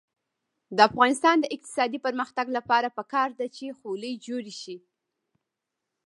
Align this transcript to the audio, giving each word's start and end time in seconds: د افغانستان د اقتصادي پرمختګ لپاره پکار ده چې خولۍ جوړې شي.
د 0.75 0.77
افغانستان 0.89 1.37
د 1.41 1.45
اقتصادي 1.55 1.99
پرمختګ 2.05 2.45
لپاره 2.57 2.95
پکار 2.97 3.29
ده 3.39 3.45
چې 3.55 3.75
خولۍ 3.79 4.13
جوړې 4.27 4.53
شي. 4.61 4.77